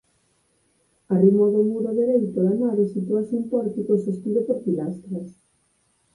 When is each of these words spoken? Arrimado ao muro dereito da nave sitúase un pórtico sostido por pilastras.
Arrimado 1.13 1.55
ao 1.57 1.69
muro 1.71 1.89
dereito 1.99 2.37
da 2.45 2.53
nave 2.63 2.83
sitúase 2.93 3.33
un 3.39 3.45
pórtico 3.53 3.93
sostido 4.05 4.39
por 4.47 4.57
pilastras. 4.65 5.27